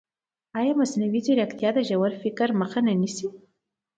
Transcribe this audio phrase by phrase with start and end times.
[0.59, 3.27] ایا مصنوعي ځیرکتیا د ژور فکر مخه نه نیسي؟